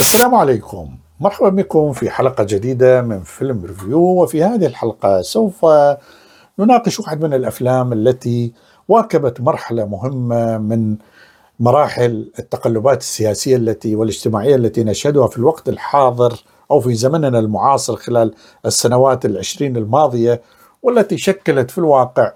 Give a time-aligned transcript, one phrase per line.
[0.00, 0.88] السلام عليكم.
[1.20, 5.66] مرحبا بكم في حلقة جديدة من فيلم ريفيو وفي هذه الحلقة سوف
[6.58, 8.52] نناقش واحد من الأفلام التي
[8.88, 10.96] واكبت مرحلة مهمة من
[11.60, 18.34] مراحل التقلبات السياسية التي والاجتماعية التي نشهدها في الوقت الحاضر أو في زمننا المعاصر خلال
[18.66, 20.42] السنوات العشرين الماضية
[20.82, 22.32] والتي شكلت في الواقع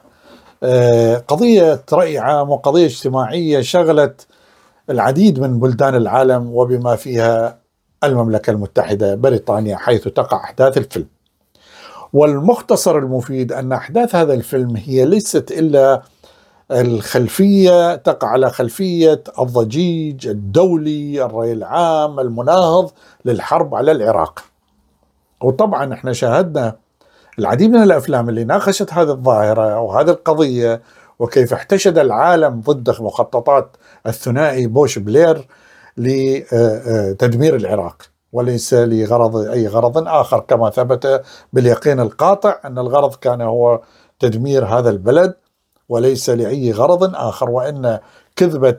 [1.28, 4.26] قضية رأي عام وقضية اجتماعية شغلت
[4.90, 7.58] العديد من بلدان العالم وبما فيها
[8.04, 11.06] المملكة المتحدة بريطانيا حيث تقع أحداث الفيلم.
[12.12, 16.02] والمختصر المفيد أن أحداث هذا الفيلم هي ليست إلا
[16.70, 22.90] الخلفية تقع على خلفية الضجيج الدولي الرأي العام المناهض
[23.24, 24.44] للحرب على العراق.
[25.42, 26.76] وطبعا إحنا شاهدنا
[27.38, 30.82] العديد من الأفلام اللي ناقشت هذه الظاهرة أو هذه القضية
[31.18, 35.48] وكيف احتشد العالم ضد مخططات الثنائي بوش بلير
[35.96, 41.22] لتدمير العراق وليس لغرض أي غرض آخر كما ثبت
[41.52, 43.80] باليقين القاطع أن الغرض كان هو
[44.18, 45.34] تدمير هذا البلد
[45.88, 47.98] وليس لأي غرض آخر وإن
[48.36, 48.76] كذبة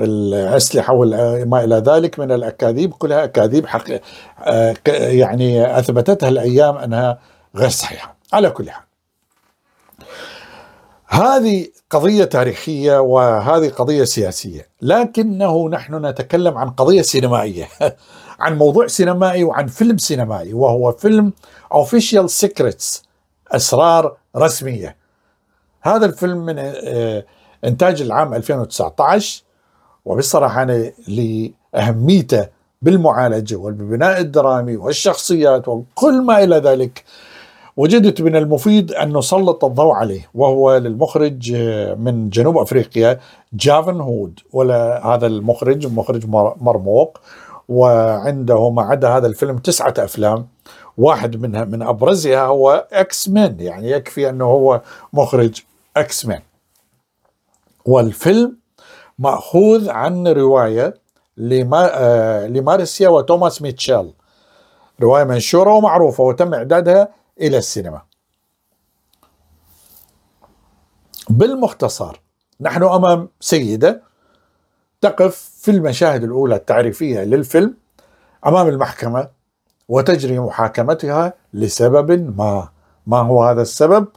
[0.00, 3.84] ال- الاسلحه وما إلى ذلك من الأكاذيب كلها أكاذيب حق
[4.44, 7.18] آه، يعني أثبتتها الأيام أنها
[7.56, 8.16] غير صحيحة.
[8.32, 8.84] على كل حال.
[11.06, 14.68] هذه قضية تاريخية وهذه قضية سياسية.
[14.82, 17.68] لكنه نحن نتكلم عن قضية سينمائية.
[18.40, 21.32] عن موضوع سينمائي وعن فيلم سينمائي وهو فيلم
[21.72, 23.02] Official Secrets
[23.48, 24.96] أسرار رسمية.
[25.82, 27.24] هذا الفيلم من آه،
[27.64, 29.42] إنتاج العام 2019
[30.04, 32.46] وبصراحة أنا لأهميته
[32.82, 37.04] بالمعالجة والبناء الدرامي والشخصيات وكل ما إلى ذلك
[37.76, 41.52] وجدت من المفيد أن نسلط الضوء عليه وهو للمخرج
[41.98, 43.20] من جنوب أفريقيا
[43.52, 44.40] جافن هود.
[44.52, 47.18] ولا هذا المخرج مخرج مر- مرموق
[47.68, 50.46] وعنده ما عدا هذا الفيلم تسعة أفلام.
[50.98, 54.80] واحد منها من أبرزها هو X-Men يعني يكفي أنه هو
[55.12, 55.60] مخرج
[55.96, 56.40] X-Men
[57.86, 58.56] والفيلم
[59.20, 60.94] مأخوذ عن رواية
[61.74, 64.12] آه لمارسيا وتوماس ميتشيل.
[65.02, 67.08] رواية منشورة ومعروفة وتم إعدادها
[67.40, 68.02] إلى السينما.
[71.30, 72.20] بالمختصر
[72.60, 74.02] نحن أمام سيدة
[75.00, 77.74] تقف في المشاهد الأولى التعريفية للفيلم
[78.46, 79.28] أمام المحكمة
[79.88, 82.68] وتجري محاكمتها لسبب ما.
[83.06, 84.08] ما هو هذا السبب؟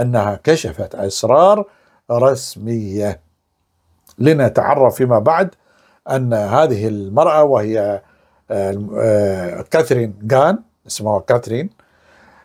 [0.00, 1.64] أنها كشفت أسرار
[2.10, 3.31] رسمية.
[4.22, 5.54] لنتعرف فيما بعد
[6.10, 8.02] أن هذه المرأة وهي
[8.50, 11.70] آه، آه، كاثرين جان اسمها كاثرين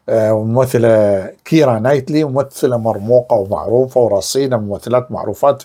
[0.10, 5.64] آه، وممثلة كيرا نايتلي ممثلة مرموقة ومعروفة ورصينة ممثلات معروفات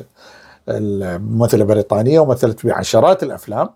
[0.69, 3.71] الممثلة بريطانية ومثلت بعشرات الأفلام.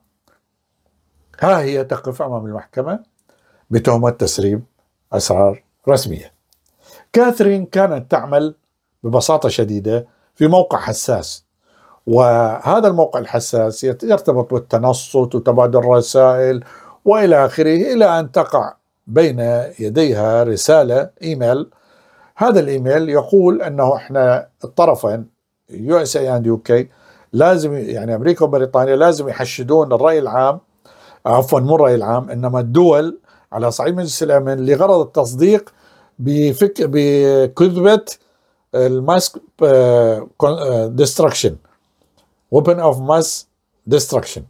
[1.40, 3.02] ها هي تقف أمام المحكمة
[3.70, 4.62] بتهمة تسريب
[5.12, 6.32] أسرار رسمية.
[7.12, 8.54] كاثرين كانت تعمل
[9.02, 11.45] ببساطة شديدة في موقع حساس
[12.06, 16.64] وهذا الموقع الحساس يرتبط بالتنصت وتبادل الرسائل
[17.04, 18.74] وإلى آخره إلى أن تقع
[19.06, 19.40] بين
[19.78, 21.70] يديها رسالة إيميل.
[22.36, 25.26] هذا الإيميل يقول أنه إحنا الطرفين
[25.70, 26.88] USA and UK
[27.32, 30.58] لازم يعني أمريكا وبريطانيا لازم يحشدون الرأي العام
[31.26, 33.18] عفوا مو الرأي العام إنما الدول
[33.52, 35.72] على صعيد مجلس الأمن لغرض التصديق
[36.18, 38.04] بفك بكذبة
[38.74, 39.40] ال mass
[40.88, 41.56] destruction
[42.54, 43.46] weapon of mass
[43.94, 44.42] destruction.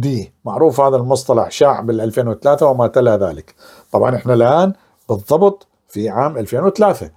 [0.00, 3.54] دي معروف هذا المصطلح شاع بال 2003 وما تلا ذلك.
[3.92, 4.72] طبعا إحنا الآن
[5.08, 7.10] بالضبط في عام 2003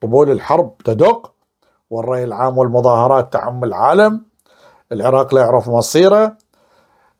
[0.00, 1.32] طبول الحرب تدق
[1.90, 4.22] والرأي العام والمظاهرات تعم العالم.
[4.92, 6.36] العراق لا يعرف مصيره.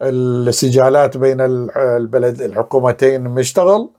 [0.03, 1.41] السجالات بين
[1.77, 3.91] البلد الحكومتين مشتغل.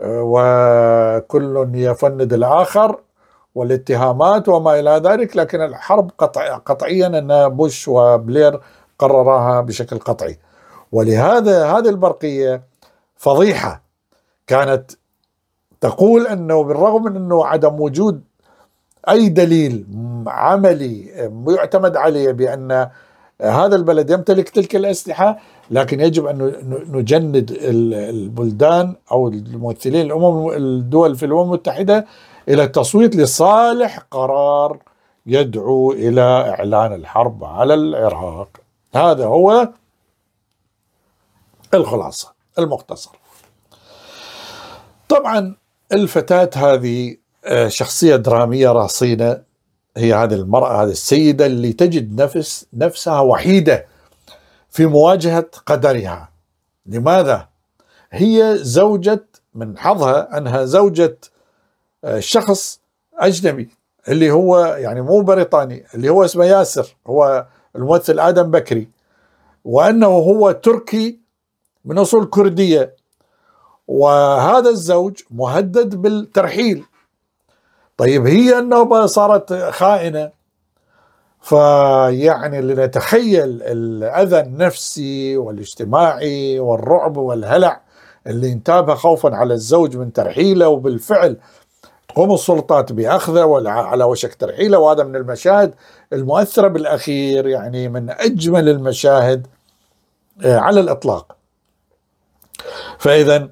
[0.00, 3.00] آه، وكل يفند الآخر.
[3.54, 8.60] والاتهامات وما إلى ذلك لكن الحرب قطع قطعيا أن بوش وبلير
[8.98, 10.38] قرراها بشكل قطعي.
[10.92, 12.62] ولهذا هذه البرقية
[13.16, 13.82] فضيحة.
[14.46, 14.92] كانت
[15.80, 18.22] تقول أنه بالرغم من أنه عدم وجود
[19.08, 19.86] أي دليل
[20.26, 21.06] عملي
[21.48, 22.90] يعتمد عليه بأن
[23.42, 25.38] هذا البلد يمتلك تلك الأسلحة
[25.70, 26.52] لكن يجب أن
[26.92, 32.06] نجند البلدان أو الممثلين الأمم الدول في الأمم المتحدة
[32.48, 34.78] إلى التصويت لصالح قرار
[35.26, 38.48] يدعو إلى إعلان الحرب على العراق.
[38.94, 39.68] هذا هو
[41.74, 43.10] الخلاصة المختصر
[45.08, 45.56] طبعا
[45.92, 49.42] الفتاة هذه آه، شخصية درامية رصينة
[49.96, 53.86] هي هذه المرأة هذه السيدة اللي تجد نفس نفسها وحيدة
[54.70, 56.30] في مواجهة قدرها.
[56.86, 57.48] لماذا؟
[58.12, 59.24] هي زوجة
[59.54, 61.18] من حظها أنها زوجة
[62.04, 62.80] آه، شخص
[63.14, 63.70] أجنبي
[64.08, 67.46] اللي هو يعني مو بريطاني اللي هو اسمه ياسر هو
[67.76, 68.88] الممثل آدم بكري.
[69.64, 71.18] وأنه هو تركي
[71.84, 72.96] من أصول كردية.
[73.88, 76.84] وهذا الزوج مهدد بالترحيل.
[77.96, 80.30] طيب هي أنه صارت خائنة.
[81.40, 87.80] فيعني لنتخيل الأذى النفسي والاجتماعي والرعب والهلع
[88.26, 91.36] اللي انتابه خوفا على الزوج من ترحيله وبالفعل
[92.08, 95.74] تقوم السلطات بأخذه على وشك ترحيله وهذا من المشاهد
[96.12, 99.46] المؤثرة بالأخير يعني من أجمل المشاهد
[100.44, 101.36] آه، على الإطلاق.
[102.98, 103.48] فاذا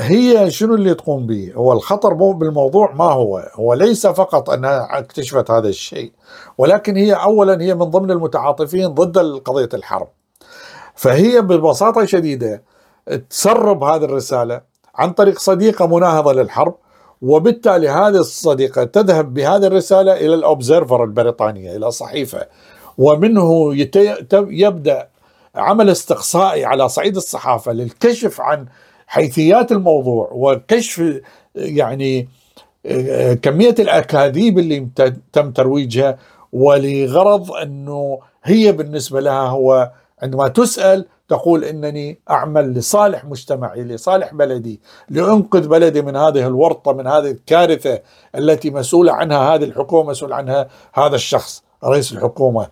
[0.00, 4.98] هي شنو اللي تقوم به؟ هو الخطر مو بالموضوع ما هو هو ليس فقط أنها
[4.98, 6.12] اكتشفت هذا الشيء
[6.58, 10.08] ولكن هي أولا هي من ضمن المتعاطفين ضد قضية الحرب.
[10.94, 12.62] فهي ببساطة شديدة
[13.30, 14.60] تسرب هذه الرسالة
[14.94, 16.74] عن طريق صديقة مناهضة للحرب
[17.22, 22.46] وبالتالي هذه الصديقة تذهب بهذه الرسالة إلى الأوبزرفر البريطانية إلى صحيفة
[22.98, 23.74] ومنه
[24.34, 25.08] يبدأ
[25.54, 28.66] عمل استقصائي على صعيد الصحافة للكشف عن
[29.14, 31.20] حيثيات الموضوع وكشف
[31.54, 32.28] يعني
[33.42, 34.88] كمية الأكاذيب اللي
[35.32, 36.18] تم ترويجها
[36.52, 44.80] ولغرض أنه هي بالنسبة لها هو عندما تسأل تقول إنني أعمل لصالح مجتمعي لصالح بلدي
[45.08, 48.00] لأنقذ بلدي من هذه الورطة من هذه الكارثة
[48.34, 52.66] التي مسؤولة عنها هذه الحكومة مسؤول عنها هذا الشخص رئيس الحكومة.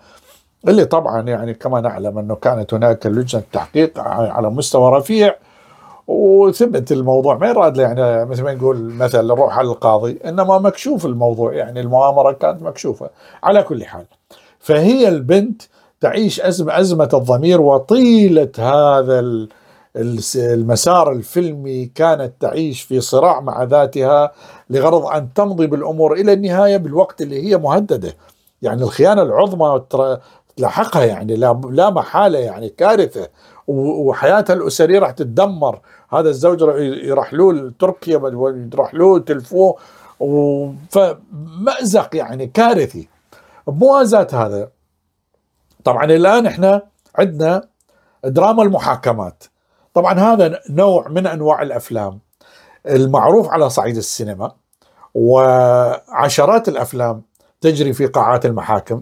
[0.68, 5.34] اللي طبعا يعني كما نعلم أنه كانت هناك لجنة تحقيق على مستوى رفيع
[6.12, 11.54] وثبت الموضوع ما يراد يعني مثل ما نقول مثلا نروح على القاضي إنما مكشوف الموضوع
[11.54, 13.10] يعني المؤامرة كانت مكشوفة.
[13.42, 14.04] على كل حال
[14.58, 15.62] فهي البنت
[16.00, 19.46] تعيش أزمة أزمة الضمير وطيلة هذا
[20.36, 24.32] المسار الفلمي كانت تعيش في صراع مع ذاتها
[24.70, 28.14] لغرض أن تمضي بالأمور إلى النهاية بالوقت اللي هي مهددة.
[28.62, 29.82] يعني الخيانة العظمى
[30.56, 31.36] تلاحقها يعني
[31.70, 33.28] لا محالة يعني كارثة.
[33.68, 35.80] وحياتها الأسرية راح تتدمر.
[36.10, 38.20] هذا الزوج يرحلوه لتركيا
[38.74, 39.76] يرحلوه تلفوه
[40.90, 43.08] فمأزق يعني كارثي.
[43.66, 44.70] بموازاة هذا
[45.84, 46.82] طبعا الآن إحنا
[47.18, 47.68] عندنا
[48.24, 49.44] دراما المحاكمات.
[49.94, 52.20] طبعا هذا نوع من أنواع الأفلام.
[52.86, 54.52] المعروف على صعيد السينما
[55.14, 57.22] وعشرات الأفلام
[57.60, 59.00] تجري في قاعات المحاكم.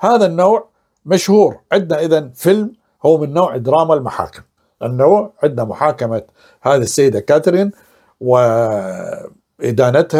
[0.00, 0.68] هذا النوع
[1.06, 1.56] مشهور.
[1.72, 2.72] عندنا اذا فيلم
[3.06, 4.42] هو من نوع دراما المحاكم.
[4.82, 6.22] انه عندنا محاكمة
[6.62, 7.72] هذه السيدة كاترين
[8.20, 9.28] وإدانتها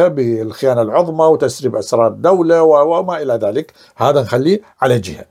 [0.09, 3.73] بالخيانة العظمى وتسريب أسرار الدولة وما إلى ذلك.
[3.97, 5.25] هذا نخليه على جهة.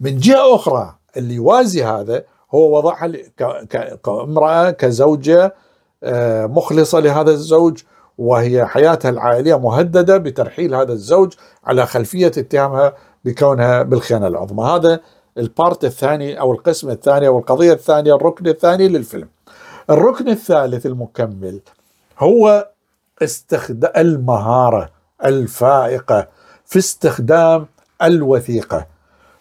[0.00, 3.12] من جهة أخرى اللي يوازي هذا هو وضعها
[4.04, 5.54] كامراه كزوجة
[6.02, 7.82] آه، مخلصة لهذا الزوج
[8.18, 11.32] وهي حياتها العائلية مهددة بترحيل هذا الزوج
[11.64, 15.00] على خلفية اتهامها بكونها بالخيانة العظمى هذا
[15.38, 19.28] البارت الثاني أو القسم الثاني أو القضية الثانية الركن الثاني للفيلم.
[19.90, 21.60] الركن الثالث المكمل
[22.18, 22.68] هو
[23.22, 24.90] استخدام المهارة
[25.24, 26.28] الفائقة
[26.66, 27.66] في استخدام
[28.02, 28.86] الوثيقة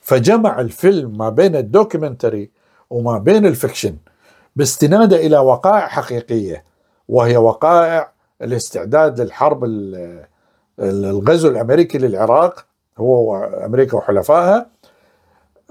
[0.02, 2.50] فجمع الفيلم ما بين ال documentary
[2.90, 3.96] وما بين ال fiction
[4.56, 6.64] باستنادة إلى وقائع حقيقية
[7.10, 9.64] وهي وقائع الاستعداد للحرب
[10.80, 12.66] الغزو الأمريكي للعراق
[13.00, 14.68] هو أمريكا وحلفائها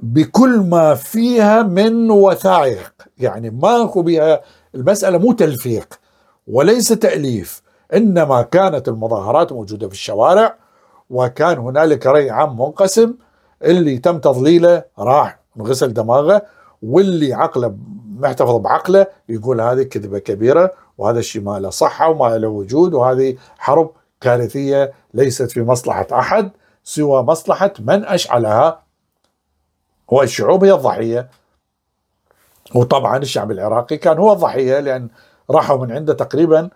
[0.02, 2.92] بكل ما فيها من وثائق.
[3.18, 4.40] يعني ماكو بها
[4.75, 6.00] المسألة مو تلفيق
[6.47, 7.62] وليس تأليف
[7.94, 10.54] إنما كانت المظاهرات موجودة في الشوارع
[11.11, 13.14] وكان هنالك رأي عام منقسم
[13.62, 16.42] اللي تم تضليله راح انغسل دماغه
[16.82, 17.76] واللي عقله
[18.18, 23.37] محتفظ بعقله يقول هذه كذبة كبيرة وهذا الشيء ما له صحة وما له وجود وهذه
[23.58, 26.50] حرب كارثية ليست في مصلحة أحد.
[26.88, 28.83] سوى مصلحة من أشعلها
[30.12, 31.28] هو الشعوب هي الضحية.
[32.75, 35.09] وطبعا الشعب العراقي كان هو الضحية لأن
[35.50, 36.71] راحوا من عنده تقريبا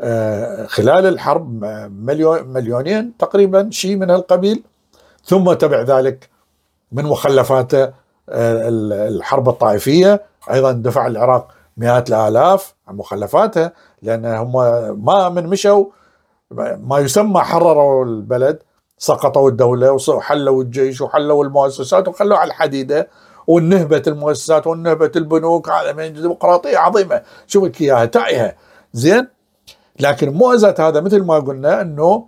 [0.00, 4.62] آه، خلال الحرب مليون مليونين تقريبا شيء من القبيل
[5.24, 6.28] ثم تبع ذلك
[6.92, 7.82] من مخلفاته
[8.28, 8.68] آه،
[9.08, 10.22] الحرب الطائفية.
[10.50, 14.52] أيضا دفع العراق مئات الآلاف عن مخلفاتها لأن هم
[15.04, 15.84] ما من مشوا
[16.76, 18.62] ما يسمى حرروا البلد.
[18.98, 23.08] سقطوا الدولة وحلوا الجيش وحلوا المؤسسات وخلوا على الحديدة
[23.46, 25.70] ونهبت المؤسسات ونهبت البنوك.
[25.96, 27.22] ديمقراطية عظيمة.
[27.46, 28.56] شوفك إياها تعيها
[28.92, 29.28] زين؟
[30.00, 32.26] لكن مؤازة هذا مثل ما قلنا أنه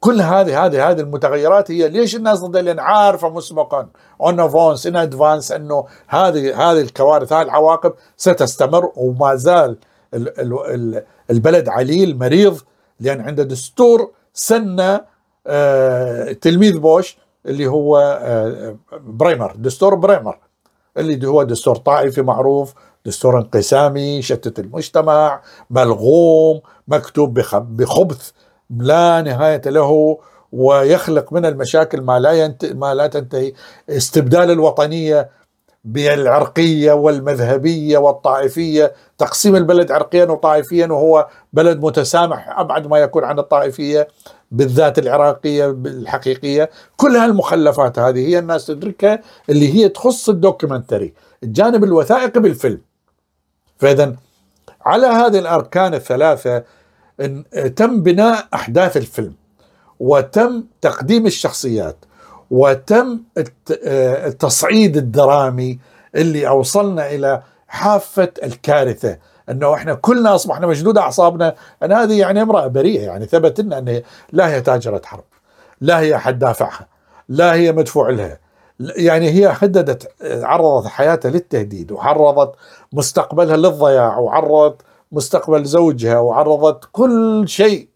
[0.00, 3.88] كل هذه هذه هذه المتغيرات هي ليش الناس لأن عارفة مسبقا
[4.20, 9.78] اون افونس ان ادفانس إنه هذه هذه الكوارث هذه العواقب ستستمر وما زال
[11.30, 12.60] البلد عليل مريض
[13.00, 15.04] لأن عنده دستور سن آه،
[16.40, 20.38] تلميذ بوش اللي هو آه، بريمر دستور بريمر
[20.96, 22.74] اللي هو دستور طائفي معروف
[23.06, 27.40] دستور انقسامي يشتت المجتمع ملغوم مكتوب
[27.76, 28.30] بخبث
[28.70, 30.18] لا نهاية له
[30.52, 33.52] ويخلق من المشاكل ما لا ما لا تنتهي
[33.90, 35.30] استبدال الوطنية
[35.84, 38.92] بالعرقية والمذهبية والطائفية.
[39.18, 44.08] تقسيم البلد عرقيا وطائفيا وهو بلد متسامح أبعد ما يكون عن الطائفية.
[44.54, 49.20] بالذات العراقية الحقيقية كل هالمخلفات هذه هي الناس تدركها
[49.50, 52.80] اللي هي تخص الدوكيومنتري الجانب الوثائقي بالفيلم.
[53.78, 54.16] فإذا
[54.80, 56.64] على هذه الأركان الثلاثة
[57.76, 59.34] تم بناء أحداث الفيلم
[60.00, 61.96] وتم تقديم الشخصيات
[62.50, 63.20] وتم
[64.26, 65.78] التصعيد الدرامي
[66.14, 69.18] اللي أوصلنا إلى حافة الكارثة.
[69.50, 71.54] أنه إحنا كلنا أصبحنا مشدود أعصابنا.
[71.82, 75.24] أن هذه يعني امرأة بريئة يعني ثبت لنا إن لا هي تاجرة حرب
[75.80, 76.88] لا هي حد دافعها
[77.28, 78.38] لا هي مدفوع لها.
[78.80, 82.54] يعني هي هددت عرضت حياتها للتهديد وعرضت
[82.92, 84.82] مستقبلها للضياع وعرضت
[85.12, 87.88] مستقبل زوجها وعرضت كل شيء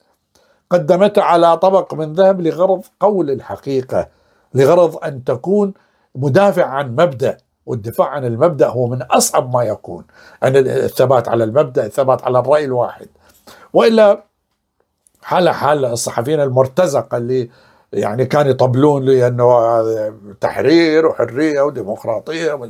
[0.70, 4.08] قدمته على طبق من ذهب لغرض قول الحقيقة
[4.54, 5.74] لغرض أن تكون
[6.14, 7.36] مدافع عن مبدأ.
[7.68, 10.04] والدفاع عن المبدأ هو من أصعب ما يكون.
[10.42, 13.06] أن الثبات على المبدأ الثبات على الرأي الواحد.
[13.72, 14.24] وإلا
[15.22, 17.50] حال حال الصحفيين المرتزقة اللي
[17.92, 19.82] يعني كانوا يطبلون لي أنه
[20.40, 22.68] تحرير وحرية وديمقراطية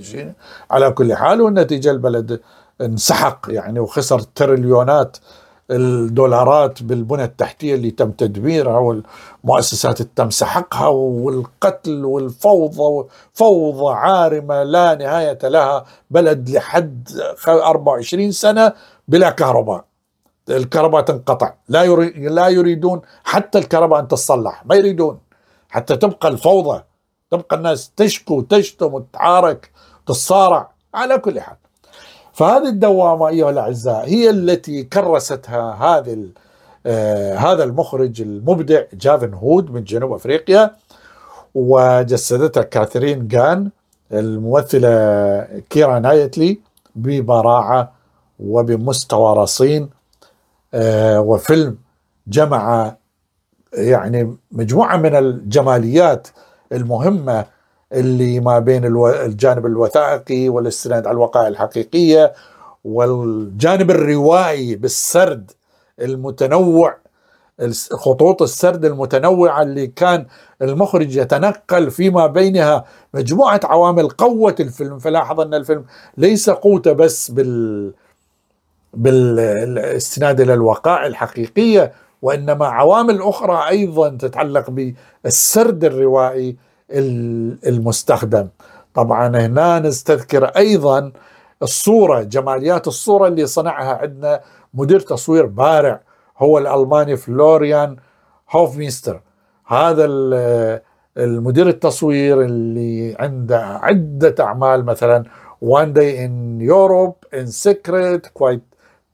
[0.70, 2.40] على كل حال والنتيجة البلد
[2.80, 5.16] انسحق يعني وخسر تريليونات
[5.70, 14.94] الدولارات بالبنى التحتية اللي تم تدميرها والمؤسسات اللي تم سحقها والقتل والفوضى فوضى عارمة لا
[14.94, 17.08] نهاية لها بلد لحد
[17.48, 18.72] 24 سنة
[19.08, 19.84] بلا كهرباء.
[20.50, 21.54] الكهرباء تنقطع.
[21.68, 25.18] لا لا يريدون حتى الكهرباء أن تصلح ما يريدون.
[25.68, 26.82] حتى تبقى الفوضى
[27.30, 29.70] تبقى الناس تشكو تشتم وتتعارك
[30.06, 30.70] تتصارع.
[30.94, 31.56] على كل حال.
[32.38, 36.26] فهذه الدوامة أيها الأعزاء هي التي كرستها هذه
[36.86, 40.70] آه هذا المخرج المبدع جافن هود من جنوب أفريقيا
[41.54, 43.70] وجسدتها كاثرين جان
[44.12, 45.40] الممثلة
[45.70, 46.60] كيرا نايتلي
[46.96, 47.92] ببراعه
[48.40, 49.90] وبمستوى رصين
[50.74, 51.76] آه وفيلم
[52.26, 52.94] جمع
[53.72, 56.28] يعني مجموعة من الجماليات
[56.72, 57.44] المهمة
[57.92, 62.32] اللي ما بين الجانب الوثائقي والاستناد على الوقائع الحقيقية
[62.84, 65.50] والجانب الروائي بالسرد
[66.00, 66.96] المتنوع
[67.92, 70.26] خطوط السرد المتنوعة اللي كان
[70.62, 74.98] المخرج يتنقل فيما بينها مجموعة عوامل قوت الفيلم.
[74.98, 75.84] فلاحظ أن الفيلم
[76.16, 77.92] ليس قوته بس بال
[78.94, 81.92] بالاستناد إلى الوقائع الحقيقية
[82.22, 84.70] وإنما عوامل أخرى أيضا تتعلق
[85.24, 86.56] بالسرد الروائي
[86.90, 88.48] المستخدم.
[88.94, 91.12] طبعا هنا نستذكر أيضا
[91.62, 94.40] الصورة جماليات الصورة اللي صنعها عندنا
[94.74, 96.00] مدير تصوير بارع
[96.38, 97.96] هو الألماني فلوريان
[98.50, 99.20] هوفميستر.
[99.66, 100.04] هذا
[101.16, 105.24] المدير التصوير اللي عنده عدة أعمال مثلا
[105.60, 108.62] One Day in Europe ان سيكريت A Quiet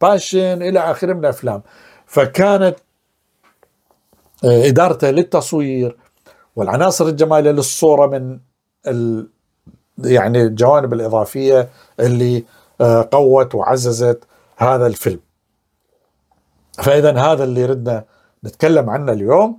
[0.00, 1.62] Passion إلى آخره من الأفلام.
[2.06, 2.76] فكانت
[4.44, 5.96] آه، إدارته للتصوير
[6.56, 8.38] والعناصر الجمالية للصورة من
[8.86, 9.28] ال
[9.98, 11.68] يعني الجوانب الإضافية
[12.00, 12.44] اللي
[12.80, 14.24] آه، قوت وعززت
[14.56, 15.20] هذا الفيلم.
[16.72, 18.04] فإذا هذا اللي ردنا
[18.44, 19.58] نتكلم عنه اليوم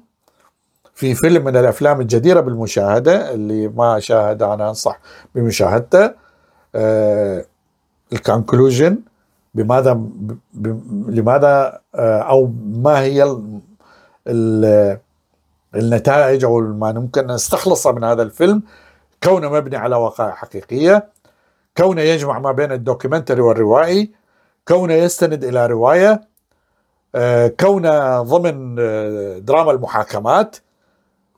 [0.93, 4.99] في فيلم من الأفلام الجديرة بالمشاهدة اللي ما شاهد أنا أنصح
[5.35, 6.11] بمشاهدته
[6.75, 7.45] آه
[8.13, 8.99] الكونكلوجن
[9.53, 13.59] بماذا ب لماذا آه أو ما هي ال
[14.27, 14.97] ال
[15.75, 18.63] النتائج أو ما ممكن نستخلصه من هذا الفيلم.
[19.23, 21.09] كونه مبني على وقائع حقيقية.
[21.77, 24.11] كونه يجمع ما بين الدوكيومنتري والروائي.
[24.67, 26.21] كونه يستند إلى رواية.
[27.15, 30.57] آه، كونه ضمن آه، دراما المحاكمات.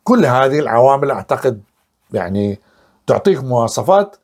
[0.03, 1.62] كل هذه العوامل أعتقد
[2.13, 2.60] يعني
[3.08, 4.15] تعطيك مواصفات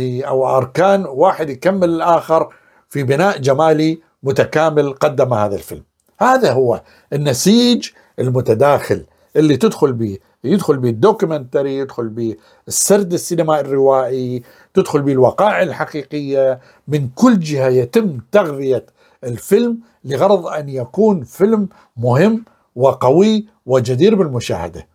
[0.00, 2.48] أو أركان واحد يكمل الآخر
[2.90, 5.84] في بناء جمالي متكامل قدم هذا الفيلم.
[6.20, 9.04] هذا هو النسيج المتداخل.
[9.38, 12.36] اللي تدخل به يدخل به الدوكيومنتري يدخل به
[12.68, 14.42] السرد السينمائي الروائي
[14.74, 16.60] تدخل به الوقائع الحقيقية.
[16.88, 18.86] من كل جهة يتم تغذية
[19.24, 22.44] الفيلم لغرض أن يكون فيلم مهم
[22.76, 24.86] وقوي وجدير بالمشاهدة.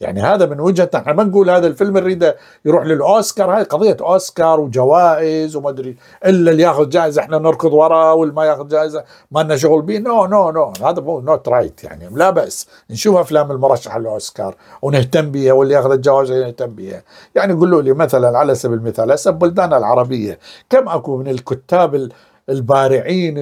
[0.00, 4.60] يعني هذا من وجهة إحنا ما نقول هذا الفيلم نريده يروح للأوسكار هاي قضية أوسكار
[4.60, 9.40] وجوائز وما أدري إلا اللي ياخذ جائزة إحنا نركض وراه واللي ما ياخذ جائزة ما
[9.40, 12.68] لنا شغل به no no no هذا مو not right يعني لا بأس.
[12.90, 17.02] نشوف أفلام المرشحه للأوسكار ونهتم بها واللي ياخذ الجوائز نهتم بها
[17.34, 20.38] يعني قولوا لي مثلا على سبيل المثال هسه بلداننا العربية
[20.70, 22.08] كم أكو من الكتاب
[22.48, 23.38] البارعين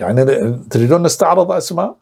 [0.00, 0.24] يعني
[0.70, 1.94] تريدون نستعرض أسماء؟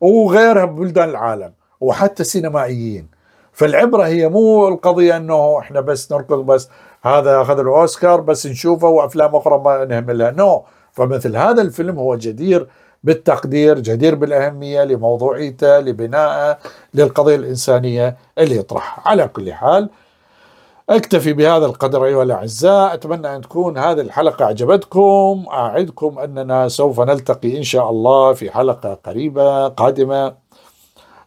[0.00, 3.08] وغيرها ببلدان العالم وحتى سينمائيين.
[3.52, 6.68] فالعبرة هي مو القضية إنه إحنا بس نركض بس
[7.02, 12.68] هذا أخذ الأوسكار بس نشوفه وأفلام أخرى ما نهملها نو فمثل هذا الفيلم هو جدير
[13.04, 16.58] بالتقدير جدير بالأهمية لموضوعيته لبنائه
[16.94, 19.08] للقضية الإنسانية اللي يطرحها.
[19.08, 19.90] على كل حال
[20.90, 27.58] أكتفي بهذا القدر أيها الأعزاء أتمنى أن تكون هذه الحلقة أعجبتكم أعدكم أننا سوف نلتقي
[27.58, 30.34] إن شاء الله في حلقة قريبة قادمة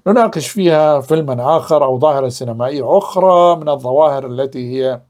[0.07, 5.01] نناقش فيها فيلما آخر أو ظاهرة سينمائية أخرى من الظواهر التي هي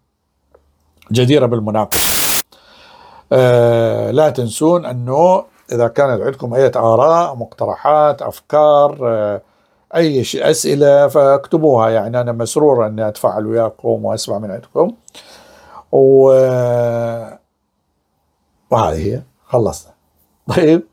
[1.12, 2.44] جديرة بالمناقشة.
[3.32, 9.42] أه لا تنسون أنه إذا كانت عندكم أي آراء مقترحات أفكار أه
[9.96, 14.92] أي أسئلة فاكتبوها يعني أنا مسرور إني أتفاعل وياكم وأسمع من عندكم.
[15.92, 16.30] و
[18.72, 19.22] وهذه هي.
[19.46, 19.94] خلصنا.
[20.56, 20.84] طيب.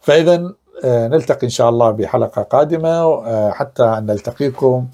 [0.00, 2.88] فإذا آه، نلتقي إن شاء الله بحلقة قادمة.
[2.88, 4.88] آه، حتى أن نلتقيكم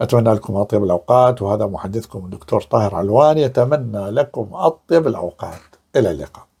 [0.00, 1.42] أتمنى لكم أطيب الأوقات.
[1.42, 3.38] وهذا محدثكم الدكتور طاهر علوان.
[3.38, 5.60] يتمنى لكم أطيب الأوقات.
[5.96, 6.51] إلى اللقاء.